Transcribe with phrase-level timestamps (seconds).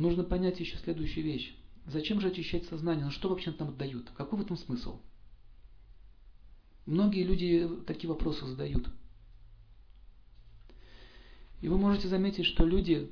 [0.00, 1.54] нужно понять еще следующую вещь.
[1.86, 3.04] Зачем же очищать сознание?
[3.04, 4.10] Ну что вообще нам дают?
[4.16, 5.00] Какой в этом смысл?
[6.86, 8.88] Многие люди такие вопросы задают.
[11.60, 13.10] И вы можете заметить, что люди,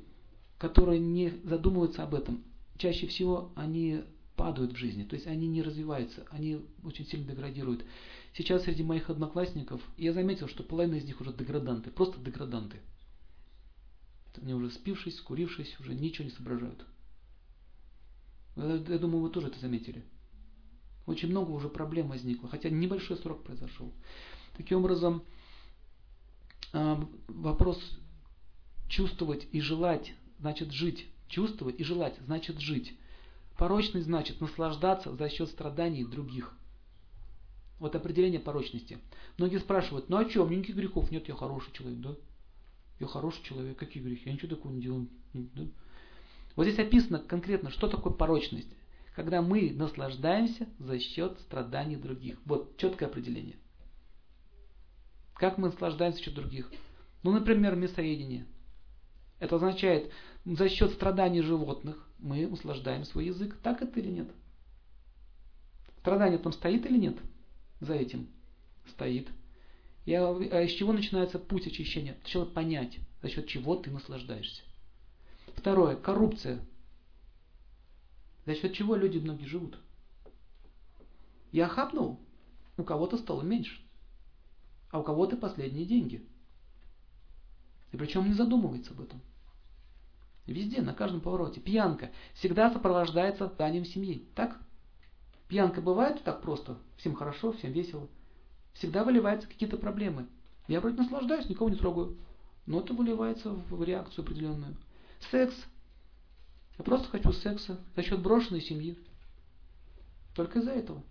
[0.57, 2.43] которые не задумываются об этом,
[2.77, 4.01] чаще всего они
[4.35, 7.83] падают в жизни, то есть они не развиваются, они очень сильно деградируют.
[8.33, 12.77] Сейчас среди моих одноклассников я заметил, что половина из них уже деграданты, просто деграданты.
[14.41, 16.85] Они уже спившись, скурившись, уже ничего не соображают.
[18.55, 20.03] Я думаю, вы тоже это заметили.
[21.05, 23.91] Очень много уже проблем возникло, хотя небольшой срок произошел.
[24.57, 25.23] Таким образом,
[26.73, 27.81] а, вопрос
[28.87, 31.07] чувствовать и желать значит жить.
[31.27, 32.93] Чувствовать и желать значит жить.
[33.57, 36.53] Порочность значит наслаждаться за счет страданий других.
[37.79, 38.99] Вот определение порочности.
[39.37, 42.15] Многие спрашивают, ну а что, у меня никаких грехов нет, я хороший человек, да?
[42.99, 44.23] Я хороший человек, какие грехи?
[44.25, 45.07] Я ничего такого не делаю.
[45.33, 45.63] Да?
[46.55, 48.69] Вот здесь описано конкретно, что такое порочность.
[49.15, 52.39] Когда мы наслаждаемся за счет страданий других.
[52.45, 53.55] Вот четкое определение.
[55.35, 56.71] Как мы наслаждаемся за счет других?
[57.23, 58.45] Ну, например, мясоедение.
[59.39, 60.11] Это означает,
[60.45, 63.57] за счет страданий животных мы услаждаем свой язык.
[63.63, 64.29] Так это или нет?
[65.99, 67.17] Страдание там стоит или нет?
[67.79, 68.27] За этим
[68.87, 69.29] стоит.
[70.13, 72.17] А, а из чего начинается путь очищения?
[72.21, 74.61] Сначала понять, за счет чего ты наслаждаешься.
[75.55, 75.95] Второе.
[75.95, 76.59] Коррупция.
[78.45, 79.77] За счет чего люди многие живут?
[81.51, 82.19] Я хапнул,
[82.77, 83.81] у кого-то стало меньше,
[84.91, 86.23] а у кого-то последние деньги.
[87.91, 89.21] И причем не задумывается об этом.
[90.45, 91.59] Везде, на каждом повороте.
[91.59, 94.27] Пьянка всегда сопровождается зданием семьи.
[94.35, 94.59] Так?
[95.47, 96.77] Пьянка бывает так просто.
[96.97, 98.07] Всем хорошо, всем весело.
[98.73, 100.27] Всегда выливаются какие-то проблемы.
[100.67, 102.17] Я вроде наслаждаюсь, никого не трогаю.
[102.65, 104.75] Но это выливается в реакцию определенную.
[105.31, 105.55] Секс.
[106.77, 108.97] Я просто хочу секса за счет брошенной семьи.
[110.35, 111.03] Только из-за этого.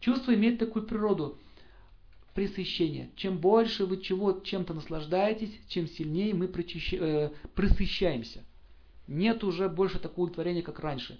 [0.00, 1.38] Чувство имеет такую природу
[2.34, 3.10] пресыщения.
[3.16, 6.92] Чем больше вы чего чем-то наслаждаетесь, чем сильнее мы причащ...
[6.92, 8.44] э, присыщаемся.
[9.06, 11.18] Нет уже больше такого удовлетворения, как раньше.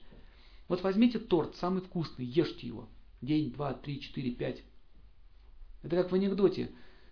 [0.68, 2.88] Вот возьмите торт, самый вкусный, ешьте его.
[3.22, 4.62] День, два, три, четыре, пять.
[5.84, 6.70] Это как в анекдоте.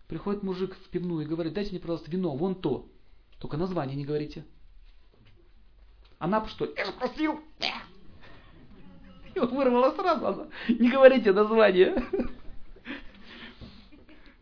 [0.08, 2.88] Приходит мужик в пивную и говорит, дайте мне, пожалуйста, вино, вон то.
[3.38, 4.44] Только название не говорите.
[6.18, 6.72] Она что?
[6.76, 7.40] Я же просил.
[9.34, 10.26] И он вырвала сразу.
[10.26, 12.02] Она, не говорите название.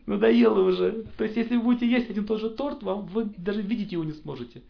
[0.05, 1.03] Надоело уже.
[1.17, 3.91] То есть, если вы будете есть один и тот же торт, вам вы даже видеть
[3.91, 4.61] его не сможете.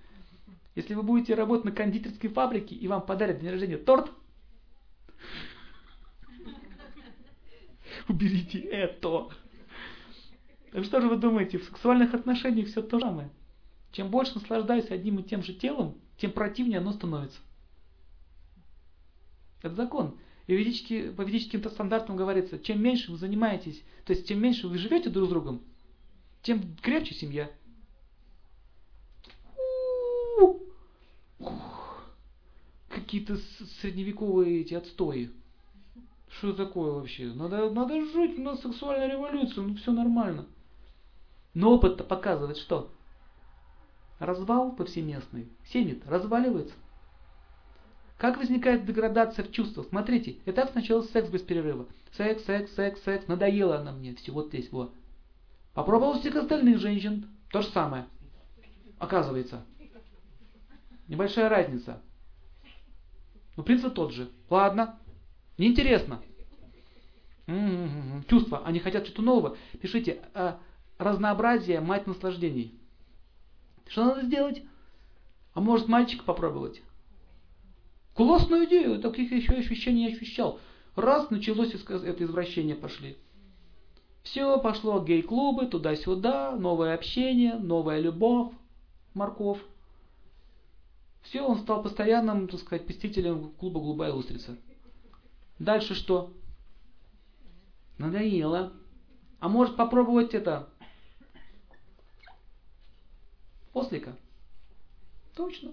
[0.76, 4.12] Если вы будете работать на кондитерской фабрике и вам подарят день рождения торт,
[8.08, 9.30] уберите это.
[10.72, 13.30] Так что же вы думаете, в сексуальных отношениях все то же самое?
[13.92, 17.40] Чем больше наслаждаюсь одним и тем же телом, тем противнее оно становится.
[19.62, 20.18] Это закон.
[20.48, 24.78] И ведически, по ведическим стандартам говорится, чем меньше вы занимаетесь, то есть чем меньше вы
[24.78, 25.62] живете друг с другом,
[26.42, 27.52] тем крепче семья.
[32.90, 33.38] Какие-то
[33.82, 35.32] средневековые эти отстои.
[36.30, 37.34] Что такое вообще?
[37.34, 40.48] Надо, надо жить, у нас сексуальная революция, ну все нормально.
[41.54, 42.92] Но опыт показывает что?
[44.20, 45.50] Развал повсеместный.
[45.66, 46.76] Семьи разваливается.
[48.18, 49.88] Как возникает деградация в чувствах?
[49.90, 51.88] Смотрите, этап сначала секс без перерыва.
[52.16, 53.28] Секс, секс, секс, секс.
[53.28, 54.14] Надоело она мне.
[54.16, 54.94] Все, вот здесь, вот.
[55.74, 57.28] Попробовал всех остальных женщин.
[57.50, 58.06] То же самое.
[59.00, 59.66] Оказывается.
[61.08, 62.02] Небольшая разница.
[63.58, 64.30] Но принцип тот же.
[64.50, 65.00] Ладно.
[65.58, 66.22] Неинтересно.
[67.48, 68.24] М-м-м.
[68.26, 68.64] Чувства.
[68.66, 69.58] Они хотят что-то нового.
[69.82, 70.22] Пишите.
[70.34, 70.60] А,
[71.02, 72.80] разнообразие мать наслаждений.
[73.88, 74.64] Что надо сделать?
[75.54, 76.82] А может мальчика попробовать?
[78.14, 80.60] Классную идею, таких еще ощущений не ощущал.
[80.96, 83.18] Раз, началось это извращение пошли.
[84.24, 88.54] Все, пошло гей-клубы, туда-сюда, новое общение, новая любовь,
[89.14, 89.58] морков.
[91.24, 94.58] Все, он стал постоянным, так сказать, посетителем клуба «Голубая устрица».
[95.60, 96.34] Дальше что?
[97.98, 98.74] Надоело.
[99.40, 100.71] А может попробовать это?
[103.74, 104.16] Ослика.
[105.36, 105.72] Точно.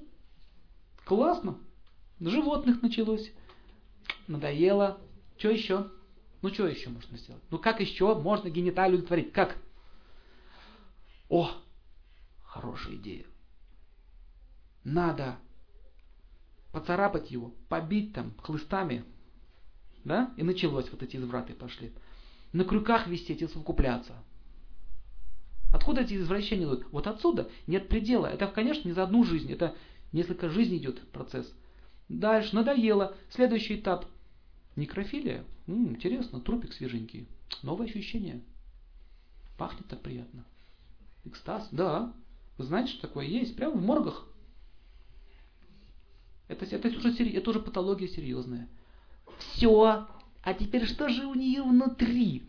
[1.04, 1.58] Классно.
[2.20, 3.32] Животных началось.
[4.26, 5.00] Надоело.
[5.36, 5.90] Что еще?
[6.42, 7.42] Ну, что еще можно сделать?
[7.50, 9.32] Ну, как еще можно гениталию творить?
[9.32, 9.56] Как?
[11.28, 11.50] О,
[12.44, 13.26] хорошая идея.
[14.84, 15.36] Надо
[16.72, 19.04] поцарапать его, побить там хлыстами.
[20.04, 20.32] Да?
[20.36, 21.92] И началось, вот эти извраты пошли.
[22.52, 24.14] На крюках висеть и совокупляться.
[25.72, 26.86] Откуда эти извращения идут?
[26.92, 28.26] Вот отсюда нет предела.
[28.26, 29.52] Это, конечно, не за одну жизнь.
[29.52, 29.74] Это
[30.12, 31.52] несколько жизней идет процесс.
[32.08, 33.14] Дальше, надоело.
[33.30, 34.06] Следующий этап.
[34.76, 35.44] Некрофилия.
[35.66, 37.26] М-м, интересно, трупик свеженький.
[37.62, 38.40] Новое ощущение.
[39.58, 40.44] Пахнет так приятно.
[41.24, 42.12] Экстаз, да.
[42.56, 43.54] Вы знаете, что такое есть?
[43.56, 44.26] Прямо в моргах.
[46.48, 48.68] Это, это, уже, это уже патология серьезная.
[49.38, 50.06] Все.
[50.42, 52.48] А теперь что же у нее внутри?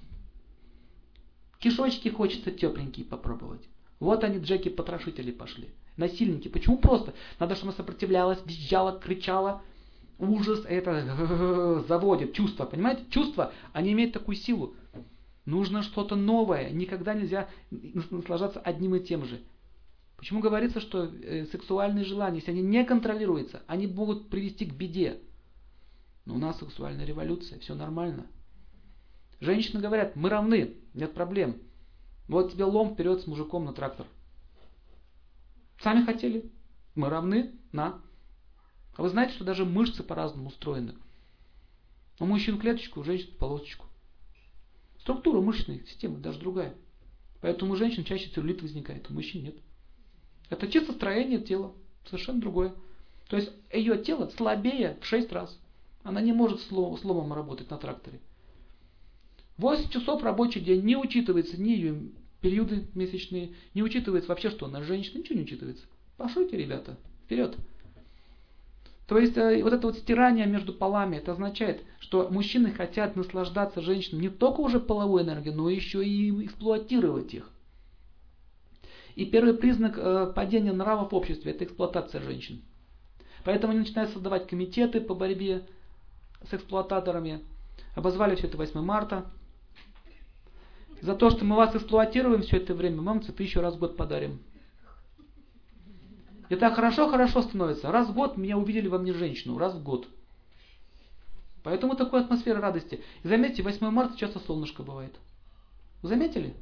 [1.59, 3.67] Кишочки хочется тепленькие попробовать.
[3.99, 5.69] Вот они, Джеки-потрошители пошли.
[5.97, 6.47] Насильники.
[6.47, 7.13] Почему просто?
[7.37, 9.61] Надо, чтобы она сопротивлялась, визжала, кричала.
[10.17, 12.33] Ужас это заводит.
[12.33, 13.03] Чувства, понимаете?
[13.09, 14.75] Чувства, они имеют такую силу.
[15.45, 16.69] Нужно что-то новое.
[16.69, 19.41] Никогда нельзя наслаждаться одним и тем же.
[20.15, 25.19] Почему говорится, что э, сексуальные желания, если они не контролируются, они могут привести к беде.
[26.25, 28.27] Но у нас сексуальная революция, все нормально.
[29.39, 31.61] Женщины говорят, мы равны, нет проблем.
[32.27, 34.05] Вот тебе лом вперед с мужиком на трактор.
[35.81, 36.51] Сами хотели.
[36.95, 38.01] Мы равны, на.
[38.95, 40.95] А вы знаете, что даже мышцы по-разному устроены.
[42.19, 43.87] У мужчин клеточку, у женщин полосочку.
[44.99, 46.75] Структура мышечной системы даже другая.
[47.41, 49.55] Поэтому у женщин чаще целлюлит возникает, у мужчин нет.
[50.49, 51.73] Это чисто строение тела,
[52.05, 52.75] совершенно другое.
[53.29, 55.57] То есть ее тело слабее в 6 раз.
[56.03, 58.19] Она не может сломом работать на тракторе.
[59.59, 62.01] 8 часов рабочий день не учитывается ни ее
[62.39, 65.85] периоды месячные, не учитывается вообще, что она женщина, ничего не учитывается.
[66.15, 67.57] Пошлите, ребята, вперед.
[69.05, 73.81] То есть э, вот это вот стирание между полами, это означает, что мужчины хотят наслаждаться
[73.81, 77.49] женщинами не только уже половой энергией, но еще и эксплуатировать их.
[79.15, 82.61] И первый признак э, падения нрава в обществе– это эксплуатация женщин.
[83.43, 85.63] Поэтому они начинают создавать комитеты по борьбе
[86.49, 87.41] с эксплуататорами.
[87.95, 89.29] Обозвали все это 8 марта.
[91.01, 93.79] За то, что мы вас эксплуатируем все это время, мы вам цветы еще раз в
[93.79, 94.41] год подарим.
[96.49, 97.91] И так хорошо-хорошо становится.
[97.91, 99.57] Раз в год меня увидели во мне женщину.
[99.57, 100.07] Раз в год.
[101.63, 103.01] Поэтому такой атмосфера радости.
[103.23, 105.15] И заметьте, 8 марта часто солнышко бывает.
[106.01, 106.55] Вы заметили?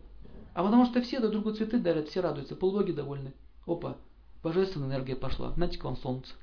[0.53, 3.33] А потому что все друг другу цветы дарят, все радуются, полубоги довольны.
[3.65, 3.97] Опа,
[4.43, 5.51] божественная энергия пошла.
[5.51, 6.33] Знаете, к вам солнце.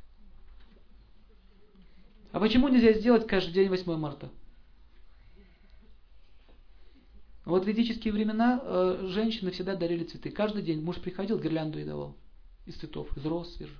[2.32, 4.30] А почему нельзя сделать каждый день 8 марта?
[7.44, 10.30] Вот в ведические времена э, женщины всегда дарили цветы.
[10.30, 12.16] Каждый день муж приходил, гирлянду и давал.
[12.66, 13.76] Из цветов, из роз свежих.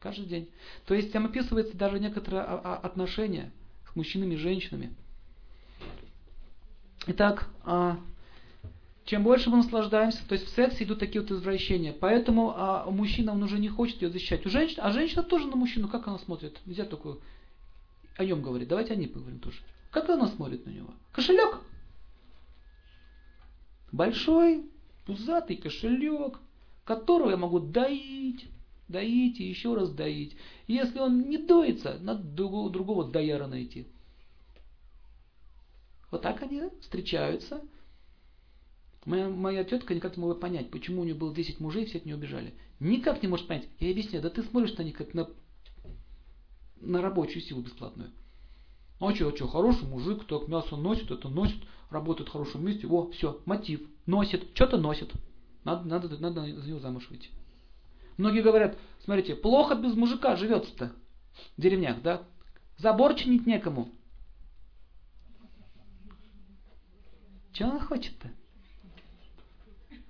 [0.00, 0.48] Каждый день.
[0.86, 3.50] То есть там описывается даже некоторое отношение
[3.90, 4.94] с мужчинами и женщинами.
[7.06, 7.98] Итак, а,
[9.06, 11.94] чем больше мы наслаждаемся, то есть в сексе идут такие вот извращения.
[11.98, 14.44] Поэтому а, мужчина, он уже не хочет ее защищать.
[14.44, 16.60] У женщины, а женщина тоже на мужчину, как она смотрит?
[16.66, 17.16] Нельзя только
[18.16, 18.68] о нем говорить.
[18.68, 19.58] Давайте о ней поговорим тоже.
[19.90, 20.90] Как она смотрит на него?
[21.12, 21.60] Кошелек?
[23.92, 24.66] Большой,
[25.06, 26.38] пузатый кошелек,
[26.84, 28.48] которого я могу доить,
[28.88, 30.36] доить и еще раз доить.
[30.66, 33.86] Если он не доится, надо другого, другого дояра найти.
[36.10, 37.62] Вот так они встречаются.
[39.04, 42.04] Моя, моя тетка никак не могла понять, почему у нее было 10 мужей, все от
[42.04, 42.54] нее убежали.
[42.80, 43.68] Никак не может понять.
[43.78, 45.28] Я объясняю, да ты смотришь на них как на,
[46.80, 48.10] на рабочую силу бесплатную.
[49.00, 52.86] А что, хороший мужик, так мясо носит, это носит, работает в хорошем месте.
[52.86, 53.80] О, все, мотив.
[54.04, 55.10] Носит, что-то носит.
[55.64, 57.30] Надо, надо, надо за него замуж выйти.
[58.18, 60.92] Многие говорят, смотрите, плохо без мужика живется-то
[61.56, 62.24] в деревнях, да?
[62.76, 63.88] Забор чинить некому.
[67.52, 68.30] Что она хочет-то?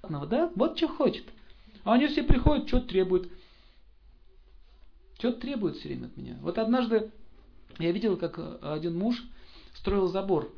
[0.02, 0.50] Да?
[0.56, 1.26] Вот что хочет.
[1.85, 3.30] А они все приходят, что требуют.
[5.18, 6.38] Что требуют все время от меня.
[6.42, 7.12] Вот однажды
[7.79, 9.23] я видел, как э, один муж
[9.75, 10.53] строил забор.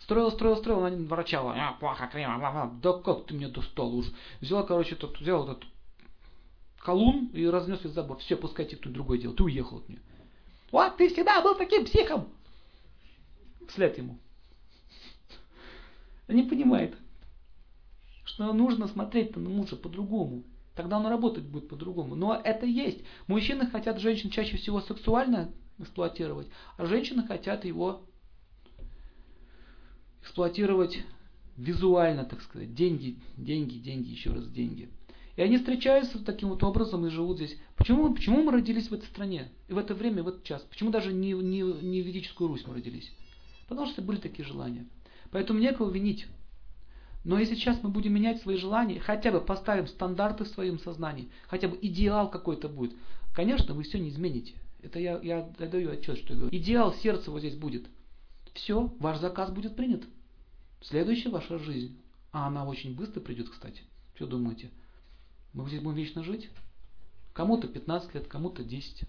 [0.00, 1.54] Строил, строил, строил, она ворочала.
[1.56, 2.72] А, плохо, крема, бла, бла.
[2.82, 4.06] Да как ты мне достал уж.
[4.40, 5.64] Взяла, короче, тут, взял этот
[6.78, 8.18] колун и разнес весь забор.
[8.18, 9.34] Все, пускайте кто-то другой делал.
[9.34, 10.00] Ты уехал от нее.
[10.72, 12.28] Вот, ты всегда был таким психом.
[13.68, 14.18] Вслед ему.
[16.28, 16.96] Не понимает,
[18.24, 20.44] что нужно смотреть на мужа по-другому.
[20.76, 22.14] Тогда он работать будет по-другому.
[22.14, 23.00] Но это есть.
[23.26, 28.02] Мужчины хотят женщин чаще всего сексуально эксплуатировать, а женщины хотят его
[30.22, 31.02] эксплуатировать
[31.56, 32.74] визуально, так сказать.
[32.74, 34.88] Деньги, деньги, деньги, еще раз деньги.
[35.36, 37.56] И они встречаются таким вот образом и живут здесь.
[37.76, 39.50] Почему, почему мы родились в этой стране?
[39.68, 40.62] И в это время, в этот час?
[40.68, 43.10] Почему даже не, не, не в ведическую Русь мы родились?
[43.68, 44.86] Потому что были такие желания.
[45.30, 46.26] Поэтому некого винить.
[47.24, 51.30] Но если сейчас мы будем менять свои желания, хотя бы поставим стандарты в своем сознании,
[51.46, 52.94] хотя бы идеал какой-то будет,
[53.34, 54.54] конечно, вы все не измените.
[54.82, 56.56] Это я, я даю отчет, что я говорю.
[56.56, 57.86] Идеал сердца вот здесь будет.
[58.54, 60.04] Все, ваш заказ будет принят.
[60.80, 61.96] Следующая ваша жизнь.
[62.32, 63.82] А она очень быстро придет, кстати.
[64.14, 64.70] Что думаете?
[65.52, 66.48] Мы здесь будем вечно жить?
[67.32, 69.04] Кому-то 15 лет, кому-то 10.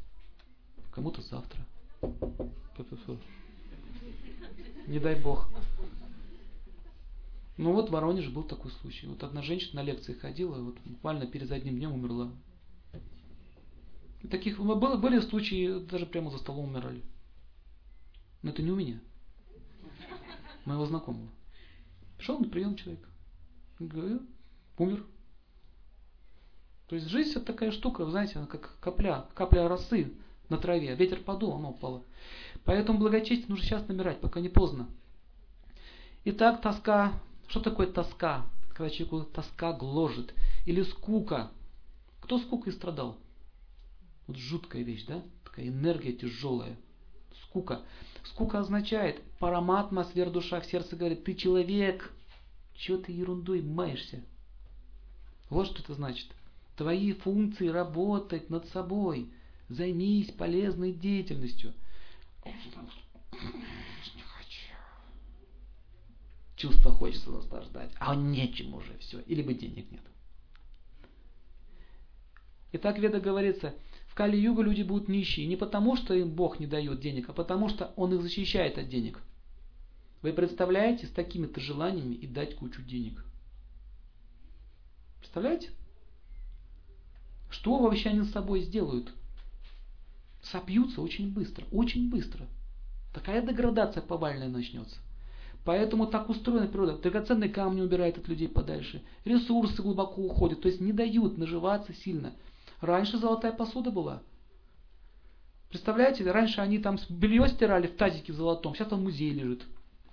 [0.91, 1.65] кому-то завтра.
[4.87, 5.47] Не дай бог.
[7.57, 9.07] Ну вот в Воронеже был такой случай.
[9.07, 12.31] Вот одна женщина на лекции ходила, вот буквально перед одним днем умерла.
[14.29, 17.03] Таких было, были случаи, даже прямо за столом умирали.
[18.43, 18.99] Но это не у меня.
[20.65, 21.29] Моего знакомого.
[22.17, 23.07] Пришел на прием человек.
[23.79, 24.21] Говорю,
[24.77, 25.05] умер.
[26.87, 30.13] То есть жизнь это такая штука, вы знаете, она как капля, капля росы
[30.49, 30.93] на траве.
[30.95, 32.03] Ветер подул, она упала.
[32.63, 34.87] Поэтому благочестие нужно сейчас набирать, пока не поздно.
[36.25, 37.13] Итак, тоска.
[37.47, 38.45] Что такое тоска?
[38.69, 40.35] Когда человеку тоска гложет.
[40.65, 41.51] Или скука.
[42.19, 43.17] Кто скукой страдал?
[44.31, 45.21] Вот жуткая вещь, да?
[45.43, 46.77] Такая энергия тяжелая.
[47.43, 47.81] Скука.
[48.23, 52.13] Скука означает, параматма, сверхдуша в сердце говорит, ты человек,
[52.73, 54.23] чего ты ерундой маешься?
[55.50, 56.27] Вот что это значит.
[56.77, 59.29] Твои функции работать над собой.
[59.67, 61.73] Займись полезной деятельностью.
[66.55, 69.19] Чувство хочется наслаждать, а нечем уже все.
[69.21, 70.01] Или бы денег нет.
[72.71, 73.75] Итак, Веда говорится,
[74.11, 77.69] в Кали-Югу люди будут нищие не потому, что им Бог не дает денег, а потому,
[77.69, 79.21] что Он их защищает от денег.
[80.21, 83.23] Вы представляете, с такими-то желаниями и дать кучу денег?
[85.19, 85.69] Представляете?
[87.49, 89.13] Что вообще они с собой сделают?
[90.41, 92.47] Сопьются очень быстро, очень быстро.
[93.13, 94.97] Такая деградация повальная начнется.
[95.63, 96.97] Поэтому так устроена природа.
[96.97, 99.03] Драгоценные камни убирает от людей подальше.
[99.23, 100.59] Ресурсы глубоко уходят.
[100.59, 102.33] То есть не дают наживаться сильно.
[102.81, 104.23] Раньше золотая посуда была.
[105.69, 108.75] Представляете, раньше они там белье стирали в тазике золотом.
[108.75, 109.65] Сейчас там музей лежит.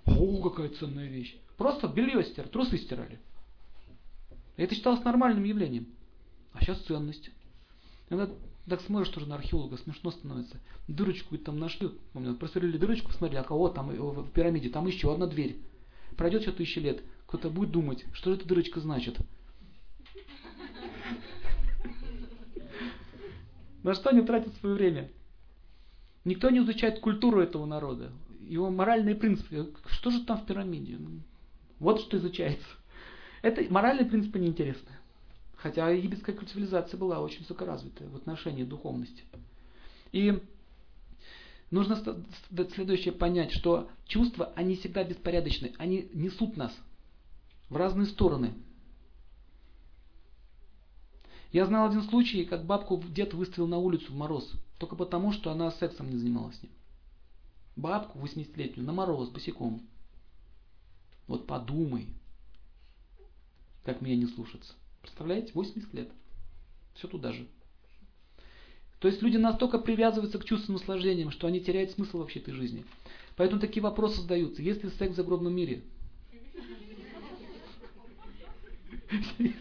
[0.05, 1.35] О, какая ценная вещь.
[1.57, 3.19] Просто белье стирали, трусы стирали.
[4.55, 5.87] Это считалось нормальным явлением.
[6.53, 7.31] А сейчас ценность.
[8.09, 8.33] Иногда
[8.67, 10.59] так смотришь тоже на археолога, смешно становится.
[10.87, 15.25] Дырочку там нашли, помню, просверлили дырочку, посмотрели, а кого там в пирамиде, там еще одна
[15.25, 15.57] дверь.
[16.15, 19.17] Пройдет все тысячи лет, кто-то будет думать, что эта дырочка значит.
[23.83, 25.11] На что они тратят свое время?
[26.25, 29.73] Никто не изучает культуру этого народа, его моральные принципы.
[29.87, 30.97] Что же там в пирамиде?
[31.79, 32.67] Вот что изучается.
[33.41, 34.89] Это моральные принципы неинтересны.
[35.55, 39.23] Хотя египетская цивилизация была очень высокоразвитая в отношении духовности.
[40.11, 40.41] И
[41.71, 41.97] нужно
[42.73, 46.75] следующее понять, что чувства, они всегда беспорядочны, они несут нас
[47.69, 48.53] в разные стороны.
[51.51, 55.51] Я знал один случай, как бабку дед выставил на улицу в мороз, только потому, что
[55.51, 56.71] она сексом не занималась с ним.
[57.75, 59.81] Бабку 80-летнюю на мороз, босиком.
[61.27, 62.07] Вот подумай,
[63.83, 64.73] как меня не слушаться.
[65.01, 66.11] Представляете, 80 лет.
[66.93, 67.47] Все туда же.
[68.99, 72.85] То есть люди настолько привязываются к чувственным наслаждениям, что они теряют смысл вообще этой жизни.
[73.37, 74.61] Поэтому такие вопросы задаются.
[74.61, 75.83] Есть ли секс в загробном мире?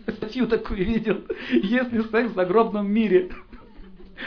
[0.09, 1.25] Статью такую видел.
[1.51, 3.31] Есть ли секс в загробном мире?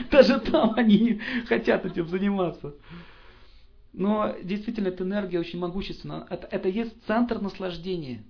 [0.09, 2.73] Даже там они хотят этим заниматься.
[3.93, 6.25] Но действительно, эта энергия очень могущественна.
[6.29, 8.23] Это, это есть центр наслаждения.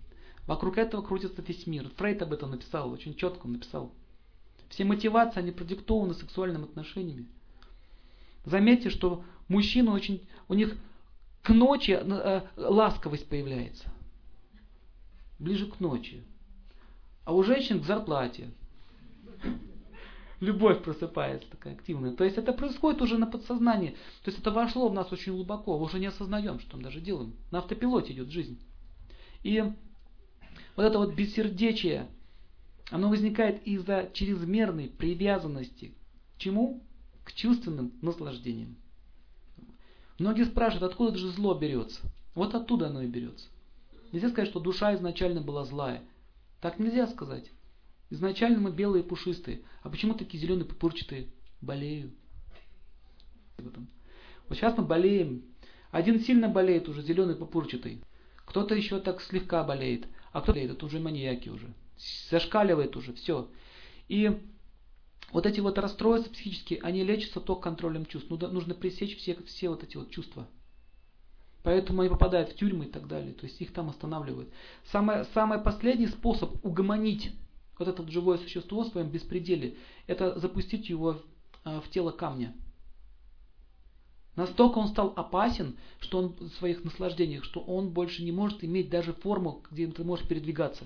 [0.47, 1.89] Вокруг этого крутится весь мир.
[1.97, 3.93] Фрейд об этом написал, очень четко написал.
[4.69, 7.27] Все мотивации, они продиктованы сексуальными отношениями.
[8.45, 10.75] Заметьте, что мужчины очень, у них
[11.43, 13.91] к ночи э, ласковость появляется.
[15.37, 16.23] Ближе к ночи.
[17.31, 18.51] А у женщин к зарплате.
[20.41, 22.11] Любовь просыпается такая активная.
[22.11, 23.91] То есть это происходит уже на подсознании.
[24.23, 25.77] То есть это вошло в нас очень глубоко.
[25.77, 27.33] Мы уже не осознаем, что мы даже делаем.
[27.49, 28.59] На автопилоте идет жизнь.
[29.43, 29.63] И
[30.75, 32.09] вот это вот бессердечие,
[32.89, 35.93] оно возникает из-за чрезмерной привязанности.
[36.35, 36.83] К чему?
[37.23, 38.75] К чувственным наслаждениям.
[40.19, 42.01] Многие спрашивают, откуда же зло берется?
[42.35, 43.47] Вот оттуда оно и берется.
[44.11, 46.03] Нельзя сказать, что душа изначально была злая.
[46.61, 47.51] Так нельзя сказать.
[48.11, 49.61] Изначально мы белые пушистые.
[49.81, 51.27] А почему такие зеленые пупырчатые?
[51.59, 52.11] Болею.
[53.57, 55.43] Вот сейчас мы болеем.
[55.91, 58.03] Один сильно болеет уже, зеленый пупырчатый.
[58.45, 60.07] Кто-то еще так слегка болеет.
[60.31, 61.73] А кто это уже маньяки уже.
[62.29, 63.49] Зашкаливает уже, все.
[64.07, 64.39] И
[65.31, 68.29] вот эти вот расстройства психические, они лечатся только контролем чувств.
[68.29, 70.47] Ну, нужно пресечь все, все вот эти вот чувства.
[71.63, 73.33] Поэтому они попадают в тюрьмы и так далее.
[73.33, 74.49] То есть их там останавливают.
[74.91, 77.31] Самый, самый последний способ угомонить
[77.81, 79.75] вот это живое существо в своем беспределе,
[80.05, 81.21] это запустить его
[81.63, 82.53] а, в тело камня.
[84.35, 88.89] Настолько он стал опасен, что он в своих наслаждениях, что он больше не может иметь
[88.89, 90.85] даже форму, где ты можешь передвигаться.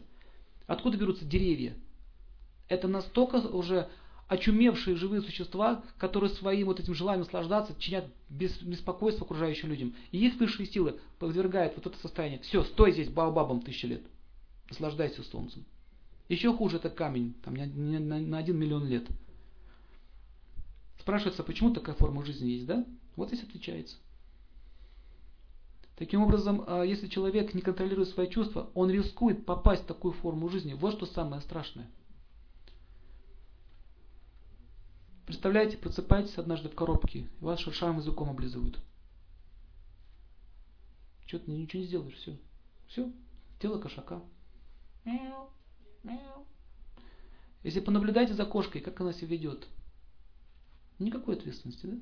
[0.68, 1.76] Откуда берутся деревья?
[2.70, 3.90] Это настолько уже
[4.28, 9.96] очумевшие живые существа, которые своим вот этим желанием наслаждаться чинят беспокойство окружающим людям.
[10.12, 12.40] И их высшие силы подвергают вот это состояние.
[12.40, 14.02] Все, стой здесь баобабом тысячи лет.
[14.70, 15.66] Наслаждайся солнцем.
[16.28, 19.06] Еще хуже это камень, там на, на один миллион лет.
[21.00, 22.84] Спрашивается, почему такая форма жизни есть, да?
[23.16, 23.98] Вот здесь отвечается.
[25.98, 30.50] Таким образом, а, если человек не контролирует свои чувства, он рискует попасть в такую форму
[30.50, 30.74] жизни.
[30.74, 31.88] Вот что самое страшное.
[35.26, 38.80] Представляете, просыпаетесь однажды в коробке, и вас шершавым языком облизывают.
[41.26, 42.38] Что ты ничего не сделаешь, все.
[42.88, 43.12] Все,
[43.60, 44.22] тело кошака.
[45.04, 45.50] Мяу,
[46.04, 46.46] мяу.
[47.64, 49.68] Если понаблюдайте за кошкой, как она себя ведет,
[51.00, 51.98] никакой ответственности, да?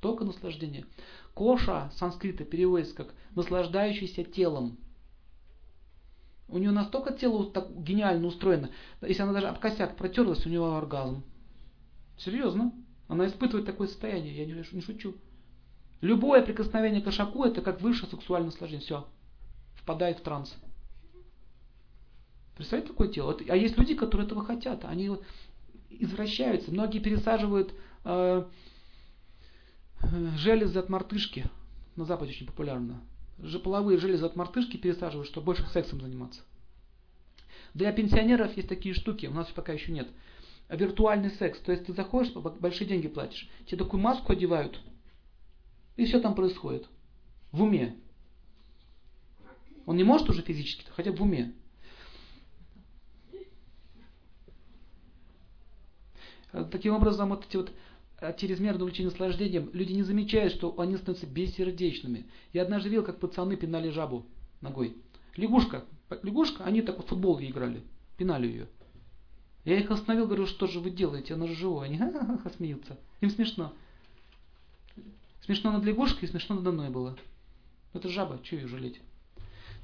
[0.00, 0.86] Только наслаждение.
[1.34, 4.78] Коша, санскрита, переводится как наслаждающийся телом.
[6.46, 8.70] У нее настолько тело так гениально устроено,
[9.00, 11.24] если она даже об косяк протерлась, у нее оргазм.
[12.16, 12.72] Серьезно.
[13.08, 15.14] Она испытывает такое состояние, я не, не шучу.
[16.00, 18.84] Любое прикосновение к кошаку это как высшее сексуальное наслаждение.
[18.84, 19.06] Все.
[19.74, 20.54] Впадает в транс.
[22.56, 23.36] Представляете, такое тело?
[23.48, 24.84] А есть люди, которые этого хотят.
[24.84, 25.10] Они
[25.90, 26.70] извращаются.
[26.70, 28.44] Многие пересаживают э,
[30.36, 31.46] железы от мартышки.
[31.96, 33.00] На Западе очень популярно.
[33.62, 36.42] Половые железы от мартышки пересаживают, чтобы больше сексом заниматься.
[37.74, 40.08] Для пенсионеров есть такие штуки, у нас пока еще нет
[40.68, 41.58] виртуальный секс.
[41.60, 44.80] То есть ты заходишь, большие деньги платишь, тебе такую маску одевают,
[45.96, 46.88] и все там происходит.
[47.52, 47.96] В уме.
[49.86, 51.54] Он не может уже физически, хотя бы в уме.
[56.70, 57.72] Таким образом, вот эти вот
[58.18, 62.26] а, чрезмерное увлечение наслаждением, люди не замечают, что они становятся бессердечными.
[62.52, 64.24] Я однажды видел, как пацаны пинали жабу
[64.60, 64.96] ногой.
[65.36, 65.84] Лягушка,
[66.22, 67.82] лягушка, они так в футбол играли,
[68.16, 68.68] пинали ее.
[69.64, 71.88] Я их остановил, говорю, что же вы делаете, она же живая.
[71.88, 72.98] Они ха-ха-ха смеются.
[73.20, 73.72] Им смешно.
[75.42, 77.16] Смешно над лягушкой смешно надо мной было.
[77.92, 79.00] Это жаба, что ее жалеть?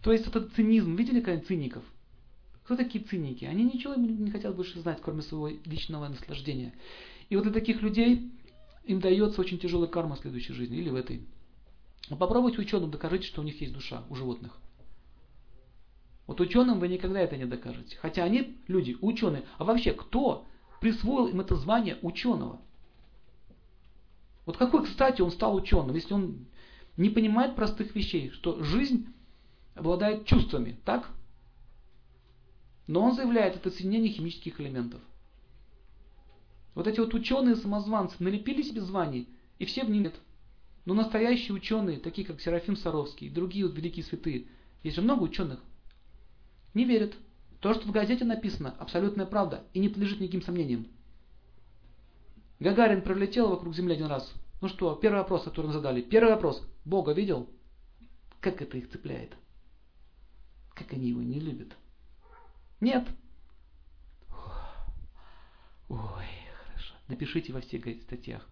[0.02, 0.96] То есть это цинизм.
[0.96, 1.82] Видели когда циников?
[2.64, 3.44] Кто такие циники?
[3.44, 6.72] Они ничего не хотят больше знать, кроме своего личного наслаждения.
[7.28, 8.30] И вот для таких людей
[8.84, 11.22] им дается очень тяжелая карма в следующей жизни или в этой.
[12.08, 14.56] Попробуйте ученым докажите, что у них есть душа у животных.
[16.30, 17.96] Вот ученым вы никогда это не докажете.
[17.96, 19.42] Хотя они люди, ученые.
[19.58, 20.46] А вообще, кто
[20.80, 22.60] присвоил им это звание ученого?
[24.46, 26.46] Вот какой, кстати, он стал ученым, если он
[26.96, 29.12] не понимает простых вещей, что жизнь
[29.74, 31.10] обладает чувствами, так?
[32.86, 35.00] Но он заявляет это соединение химических элементов.
[36.76, 40.14] Вот эти вот ученые-самозванцы налепили себе званий, и все в них нет.
[40.84, 44.46] Но настоящие ученые, такие как Серафим Саровский и другие вот великие святые,
[44.84, 45.58] есть же много ученых,
[46.74, 47.14] не верят.
[47.60, 50.86] То, что в газете написано, абсолютная правда и не подлежит никаким сомнениям.
[52.58, 54.32] Гагарин пролетел вокруг Земли один раз.
[54.60, 56.02] Ну что, первый вопрос, который мы задали.
[56.02, 56.62] Первый вопрос.
[56.84, 57.48] Бога видел?
[58.40, 59.34] Как это их цепляет?
[60.74, 61.76] Как они его не любят?
[62.80, 63.06] Нет.
[65.88, 66.26] Ой,
[66.64, 66.94] хорошо.
[67.08, 68.46] Напишите во всех статьях.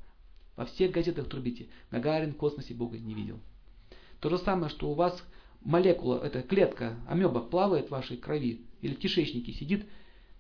[0.56, 1.68] Во всех газетах трубите.
[1.90, 3.38] Гагарин в космосе Бога не видел.
[4.20, 5.22] То же самое, что у вас
[5.60, 9.86] молекула, эта клетка, амеба плавает в вашей крови или в кишечнике сидит,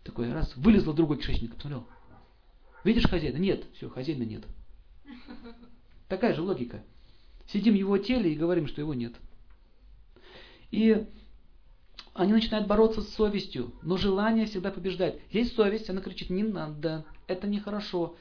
[0.04, 1.86] такой раз, вылезла другой кишечник, посмотрел.
[2.84, 3.36] Видишь хозяина?
[3.36, 3.64] Нет.
[3.74, 4.44] Все, хозяина нет.
[6.08, 6.82] Такая же логика.
[7.46, 9.14] Сидим в его теле и говорим, что его нет.
[10.70, 11.06] И
[12.14, 15.20] они начинают бороться с совестью, но желание всегда побеждает.
[15.30, 18.16] Есть совесть, она кричит, не надо, это нехорошо.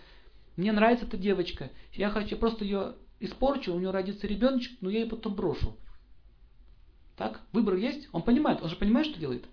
[0.56, 4.90] Мне нравится эта девочка, я хочу, я просто ее испорчу, у нее родится ребеночек, но
[4.90, 5.76] я ее потом брошу.
[7.18, 7.42] Так?
[7.52, 8.08] Выбор есть?
[8.14, 8.62] Он понимает.
[8.62, 9.46] Он же понимает, что делает.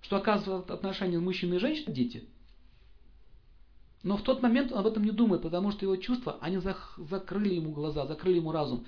[0.00, 2.24] Что оказывает отношения мужчины и женщины дети.
[4.02, 7.54] Но в тот момент он об этом не думает, потому что его чувства, они закрыли
[7.54, 8.84] ему глаза, закрыли ему разум.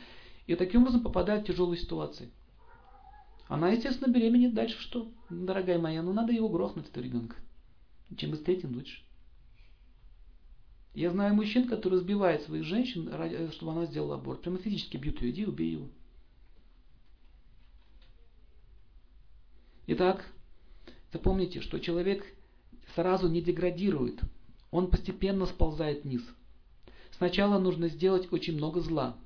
[0.46, 2.30] И таким образом попадает в тяжелые ситуации.
[3.48, 4.54] Она, естественно, беременеет.
[4.54, 5.10] Дальше что?
[5.30, 7.36] Дорогая моя, ну надо его грохнуть, этого ребенка.
[8.16, 9.02] Чем быстрее, тем лучше.
[10.94, 13.10] Я знаю мужчин, которые сбивают своих женщин,
[13.52, 14.40] чтобы она сделала аборт.
[14.42, 15.30] Прямо физически бьют ее.
[15.30, 15.88] Иди, убей его.
[19.88, 20.24] Итак,
[21.12, 22.26] запомните, что человек
[22.94, 24.20] сразу не деградирует,
[24.70, 26.22] он постепенно сползает вниз.
[27.12, 29.16] Сначала нужно сделать очень много зла.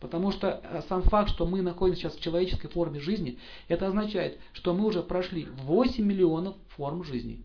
[0.00, 4.38] Потому что э, сам факт, что мы находимся сейчас в человеческой форме жизни, это означает,
[4.52, 7.44] что мы уже прошли 8 миллионов форм жизни.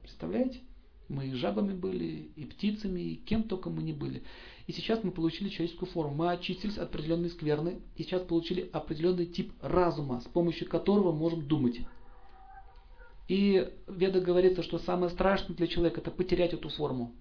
[0.00, 0.60] Представляете?
[1.08, 4.22] Мы и жабами были, и птицами, и кем только мы не были.
[4.66, 6.14] И сейчас мы получили человеческую форму.
[6.14, 11.46] Мы очистились от определенной скверны и сейчас получили определенный тип разума, с помощью которого можем
[11.46, 11.80] думать.
[13.28, 17.12] И в Ведах говорится, что самое страшное для человека это потерять эту форму,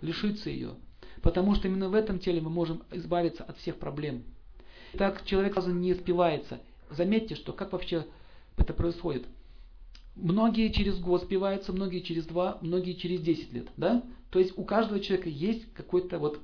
[0.00, 0.74] лишиться ее.
[1.22, 4.24] Потому что именно в этом теле мы можем избавиться от всех проблем.
[4.98, 6.60] Так человек сразу не спивается.
[6.90, 8.06] Заметьте, что как вообще
[8.58, 9.24] это происходит.
[10.14, 13.68] Многие через год спиваются, многие через два, многие через десять лет.
[13.76, 14.04] Да?
[14.30, 16.40] То есть у каждого человека есть какой-то вот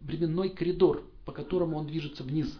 [0.00, 2.58] временной коридор, по которому он движется вниз.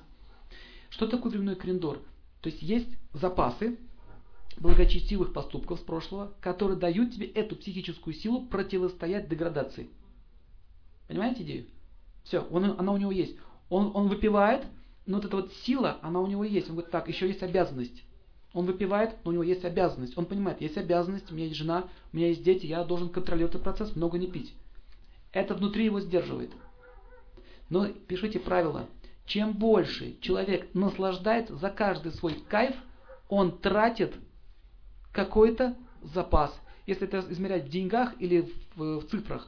[0.90, 2.00] Что такое временной коридор?
[2.40, 3.78] То есть есть запасы
[4.58, 9.88] благочестивых поступков с прошлого, которые дают тебе эту психическую силу противостоять деградации.
[11.06, 11.66] Понимаете идею?
[12.24, 13.36] Все, он, она у него есть.
[13.70, 14.66] Он, он выпивает,
[15.06, 16.68] но вот эта вот сила, она у него есть.
[16.68, 18.02] Он говорит, так, еще есть обязанность.
[18.54, 20.16] Он выпивает, но у него есть обязанность.
[20.16, 23.54] Он понимает, есть обязанность, у меня есть жена, у меня есть дети, я должен контролировать
[23.54, 24.54] этот процесс, много не пить.
[25.32, 26.50] Это внутри его сдерживает.
[27.68, 28.86] Но пишите правило.
[29.26, 32.74] Чем больше человек наслаждается за каждый свой кайф,
[33.28, 34.14] он тратит
[35.12, 36.58] какой-то запас.
[36.86, 39.46] Если это измерять в деньгах или в, в цифрах,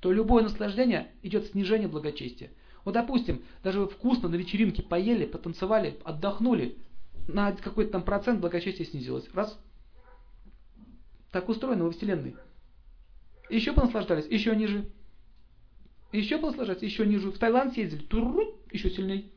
[0.00, 2.50] то любое наслаждение идет снижение благочестия.
[2.86, 6.78] Вот допустим, даже вы вкусно на вечеринке поели, потанцевали, отдохнули,
[7.28, 9.28] на какой-то там процент благочестия снизилось.
[9.34, 9.58] Раз.
[11.30, 12.36] Так устроено во Вселенной.
[13.48, 14.88] Еще понаслаждались, еще ниже.
[16.12, 17.30] Еще понаслаждались, еще ниже.
[17.30, 19.30] В Таиланд съездили, туру, еще сильней.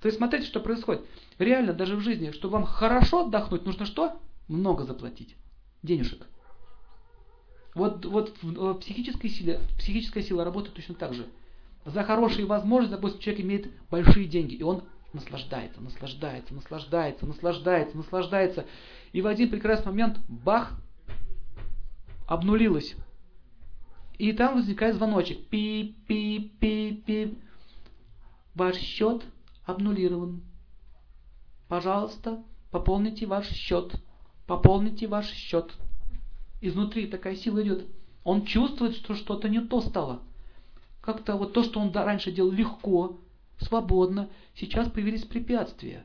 [0.00, 1.04] То есть смотрите, что происходит.
[1.38, 4.20] Реально, даже в жизни, чтобы вам хорошо отдохнуть, нужно что?
[4.48, 5.36] Много заплатить.
[5.82, 6.26] Денежек.
[7.74, 11.26] Вот, вот в психической силе, психическая сила работает точно так же.
[11.84, 18.66] За хорошие возможности, допустим, человек имеет большие деньги, и он наслаждается, наслаждается, наслаждается, наслаждается, наслаждается.
[19.12, 20.72] И в один прекрасный момент, бах,
[22.26, 22.94] обнулилось.
[24.18, 25.46] И там возникает звоночек.
[25.48, 27.38] Пип-пип-пип-пип.
[28.54, 29.22] Ваш счет
[29.64, 30.42] обнулирован.
[31.68, 33.92] Пожалуйста, пополните ваш счет.
[34.46, 35.72] Пополните ваш счет.
[36.60, 37.86] Изнутри такая сила идет.
[38.24, 40.20] Он чувствует, что что-то не то стало.
[41.00, 43.20] Как-то вот то, что он раньше делал легко,
[43.58, 46.04] свободно, сейчас появились препятствия.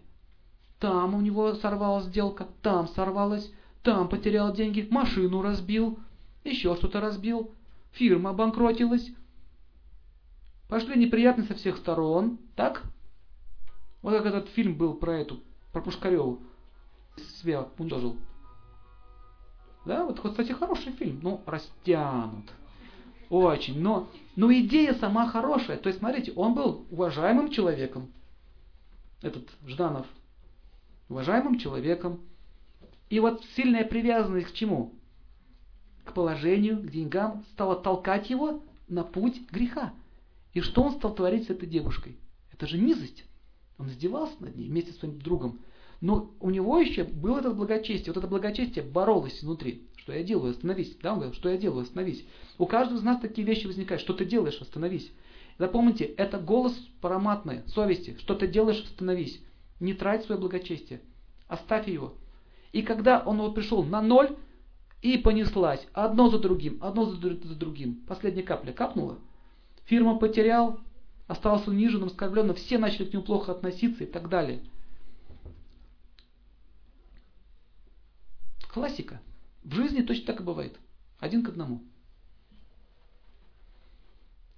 [0.80, 3.52] Там у него сорвалась сделка, там сорвалась,
[3.84, 6.00] там потерял деньги, машину разбил,
[6.44, 7.54] еще что-то разбил,
[7.92, 9.12] фирма обанкротилась.
[10.70, 12.84] Пошли неприятности со всех сторон, так?
[14.02, 15.42] Вот как этот фильм был про эту,
[15.74, 16.42] про Пушкареву.
[17.42, 18.16] Себя уничтожил.
[19.86, 22.46] Да, вот, кстати, хороший фильм, ну, растянут.
[23.32, 23.80] Очень.
[23.80, 25.78] Но, но идея сама хорошая.
[25.78, 28.12] То есть, смотрите, он был уважаемым человеком.
[29.22, 30.06] Этот Жданов.
[31.08, 32.20] Уважаемым человеком.
[33.10, 34.94] И вот сильная привязанность к чему?
[36.04, 39.94] К положению, к деньгам стала толкать его на путь греха.
[40.54, 42.18] И что он стал творить с этой девушкой?
[42.52, 43.24] Это же низость.
[43.78, 45.60] Он издевался над ней вместе с своим другом.
[46.02, 48.12] Но у него еще было это благочестие.
[48.12, 49.88] Вот это благочестие боролось внутри.
[50.02, 50.52] Что я делаю?
[50.52, 50.98] Остановись.
[51.02, 51.84] Да, он говорил, что я делаю?
[51.84, 52.26] Остановись.
[52.58, 54.02] У каждого из нас такие вещи возникают.
[54.02, 54.60] Что ты делаешь?
[54.60, 55.12] Остановись.
[55.60, 58.18] Запомните, это голос параматной совести.
[58.20, 58.84] Что ты делаешь?
[58.84, 59.40] Остановись.
[59.80, 61.02] Не трать свое благочестие.
[61.48, 62.16] Оставь его.
[62.72, 64.36] И когда он вот пришел на ноль,
[65.02, 67.96] и понеслась одно за другим, одно за другим.
[68.08, 69.18] Последняя капля капнула.
[69.86, 70.80] Фирма потерял,
[71.28, 74.62] остался униженным, оскорбленным, все начали к нему плохо относиться и так далее.
[78.72, 79.20] Классика.
[79.64, 80.80] В жизни точно так и бывает.
[81.20, 81.84] Один к одному.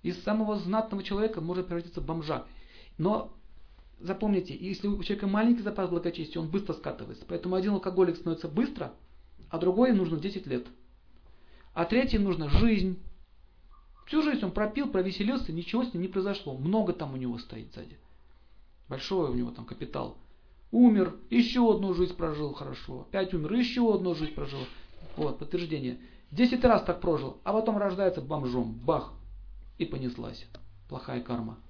[0.01, 2.45] Из самого знатного человека может превратиться в бомжа.
[2.97, 3.33] Но
[3.99, 7.25] запомните, если у человека маленький запас благочестия, он быстро скатывается.
[7.27, 8.93] Поэтому один алкоголик становится быстро,
[9.49, 10.67] а другой им нужно 10 лет.
[11.73, 12.99] А третий нужно жизнь.
[14.05, 16.57] Всю жизнь он пропил, провеселился, ничего с ним не произошло.
[16.57, 17.97] Много там у него стоит сзади.
[18.89, 20.17] Большой у него там капитал.
[20.71, 23.01] Умер, еще одну жизнь прожил хорошо.
[23.09, 24.59] Опять умер, еще одну жизнь прожил.
[25.15, 25.99] Вот, подтверждение.
[26.31, 28.73] Десять раз так прожил, а потом рождается бомжом.
[28.73, 29.13] Бах!
[29.77, 30.47] И понеслась.
[30.89, 31.59] Плохая карма.